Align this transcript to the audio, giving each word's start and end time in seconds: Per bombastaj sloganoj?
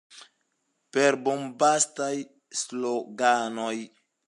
Per 0.97 1.13
bombastaj 1.27 2.15
sloganoj? 2.63 3.73